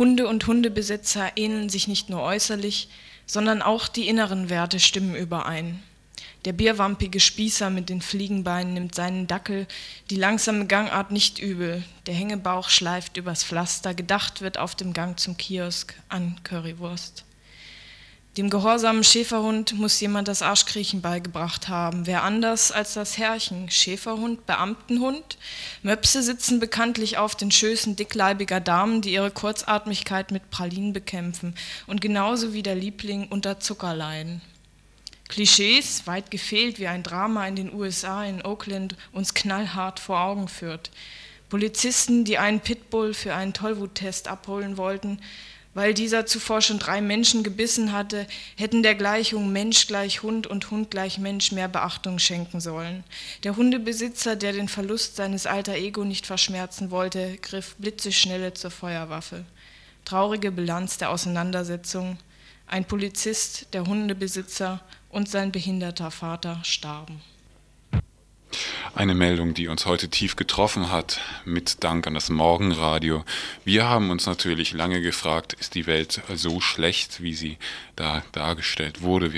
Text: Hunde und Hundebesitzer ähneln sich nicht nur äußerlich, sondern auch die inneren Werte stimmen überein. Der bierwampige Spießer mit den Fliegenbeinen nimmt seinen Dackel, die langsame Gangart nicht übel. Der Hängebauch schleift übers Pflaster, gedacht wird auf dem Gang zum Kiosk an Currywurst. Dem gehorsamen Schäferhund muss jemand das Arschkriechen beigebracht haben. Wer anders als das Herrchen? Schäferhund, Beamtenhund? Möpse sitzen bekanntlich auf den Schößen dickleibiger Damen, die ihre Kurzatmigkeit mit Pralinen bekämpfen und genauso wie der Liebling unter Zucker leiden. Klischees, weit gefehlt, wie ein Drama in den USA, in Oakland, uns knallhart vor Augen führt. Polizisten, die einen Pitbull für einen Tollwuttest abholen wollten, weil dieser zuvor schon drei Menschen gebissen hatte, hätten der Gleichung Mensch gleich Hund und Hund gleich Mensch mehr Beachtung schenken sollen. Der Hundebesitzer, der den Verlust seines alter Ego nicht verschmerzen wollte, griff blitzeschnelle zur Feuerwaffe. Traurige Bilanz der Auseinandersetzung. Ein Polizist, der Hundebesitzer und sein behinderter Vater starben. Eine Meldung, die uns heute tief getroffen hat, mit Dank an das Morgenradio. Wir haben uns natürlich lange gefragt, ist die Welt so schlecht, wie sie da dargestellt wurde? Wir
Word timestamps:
Hunde 0.00 0.26
und 0.26 0.46
Hundebesitzer 0.46 1.32
ähneln 1.36 1.68
sich 1.68 1.86
nicht 1.86 2.08
nur 2.08 2.22
äußerlich, 2.22 2.88
sondern 3.26 3.60
auch 3.60 3.86
die 3.86 4.08
inneren 4.08 4.48
Werte 4.48 4.80
stimmen 4.80 5.14
überein. 5.14 5.82
Der 6.46 6.54
bierwampige 6.54 7.20
Spießer 7.20 7.68
mit 7.68 7.90
den 7.90 8.00
Fliegenbeinen 8.00 8.72
nimmt 8.72 8.94
seinen 8.94 9.26
Dackel, 9.26 9.66
die 10.08 10.16
langsame 10.16 10.66
Gangart 10.66 11.10
nicht 11.10 11.38
übel. 11.38 11.84
Der 12.06 12.14
Hängebauch 12.14 12.70
schleift 12.70 13.18
übers 13.18 13.44
Pflaster, 13.44 13.92
gedacht 13.92 14.40
wird 14.40 14.56
auf 14.56 14.74
dem 14.74 14.94
Gang 14.94 15.20
zum 15.20 15.36
Kiosk 15.36 15.94
an 16.08 16.40
Currywurst. 16.44 17.26
Dem 18.40 18.48
gehorsamen 18.48 19.04
Schäferhund 19.04 19.74
muss 19.74 20.00
jemand 20.00 20.26
das 20.26 20.40
Arschkriechen 20.40 21.02
beigebracht 21.02 21.68
haben. 21.68 22.06
Wer 22.06 22.22
anders 22.22 22.72
als 22.72 22.94
das 22.94 23.18
Herrchen? 23.18 23.70
Schäferhund, 23.70 24.46
Beamtenhund? 24.46 25.36
Möpse 25.82 26.22
sitzen 26.22 26.58
bekanntlich 26.58 27.18
auf 27.18 27.34
den 27.34 27.50
Schößen 27.50 27.96
dickleibiger 27.96 28.58
Damen, 28.58 29.02
die 29.02 29.12
ihre 29.12 29.30
Kurzatmigkeit 29.30 30.30
mit 30.30 30.48
Pralinen 30.48 30.94
bekämpfen 30.94 31.54
und 31.86 32.00
genauso 32.00 32.54
wie 32.54 32.62
der 32.62 32.76
Liebling 32.76 33.28
unter 33.28 33.60
Zucker 33.60 33.92
leiden. 33.92 34.40
Klischees, 35.28 36.06
weit 36.06 36.30
gefehlt, 36.30 36.78
wie 36.78 36.86
ein 36.86 37.02
Drama 37.02 37.46
in 37.46 37.56
den 37.56 37.74
USA, 37.74 38.24
in 38.24 38.42
Oakland, 38.42 38.96
uns 39.12 39.34
knallhart 39.34 40.00
vor 40.00 40.18
Augen 40.18 40.48
führt. 40.48 40.90
Polizisten, 41.50 42.24
die 42.24 42.38
einen 42.38 42.60
Pitbull 42.60 43.12
für 43.12 43.34
einen 43.34 43.52
Tollwuttest 43.52 44.28
abholen 44.28 44.78
wollten, 44.78 45.20
weil 45.74 45.94
dieser 45.94 46.26
zuvor 46.26 46.60
schon 46.62 46.78
drei 46.78 47.00
Menschen 47.00 47.42
gebissen 47.42 47.92
hatte, 47.92 48.26
hätten 48.56 48.82
der 48.82 48.94
Gleichung 48.94 49.52
Mensch 49.52 49.86
gleich 49.86 50.22
Hund 50.22 50.46
und 50.46 50.70
Hund 50.70 50.90
gleich 50.90 51.18
Mensch 51.18 51.52
mehr 51.52 51.68
Beachtung 51.68 52.18
schenken 52.18 52.60
sollen. 52.60 53.04
Der 53.44 53.56
Hundebesitzer, 53.56 54.34
der 54.36 54.52
den 54.52 54.68
Verlust 54.68 55.16
seines 55.16 55.46
alter 55.46 55.74
Ego 55.74 56.04
nicht 56.04 56.26
verschmerzen 56.26 56.90
wollte, 56.90 57.38
griff 57.38 57.76
blitzeschnelle 57.76 58.54
zur 58.54 58.70
Feuerwaffe. 58.70 59.44
Traurige 60.04 60.50
Bilanz 60.50 60.98
der 60.98 61.10
Auseinandersetzung. 61.10 62.18
Ein 62.66 62.84
Polizist, 62.84 63.68
der 63.72 63.86
Hundebesitzer 63.86 64.80
und 65.08 65.28
sein 65.28 65.52
behinderter 65.52 66.10
Vater 66.10 66.60
starben. 66.64 67.20
Eine 68.92 69.14
Meldung, 69.14 69.54
die 69.54 69.68
uns 69.68 69.86
heute 69.86 70.08
tief 70.08 70.34
getroffen 70.34 70.90
hat, 70.90 71.20
mit 71.44 71.84
Dank 71.84 72.08
an 72.08 72.14
das 72.14 72.28
Morgenradio. 72.28 73.24
Wir 73.64 73.88
haben 73.88 74.10
uns 74.10 74.26
natürlich 74.26 74.72
lange 74.72 75.00
gefragt, 75.00 75.52
ist 75.52 75.76
die 75.76 75.86
Welt 75.86 76.20
so 76.34 76.60
schlecht, 76.60 77.22
wie 77.22 77.34
sie 77.34 77.56
da 77.94 78.24
dargestellt 78.32 79.00
wurde? 79.00 79.26
Wir 79.26 79.28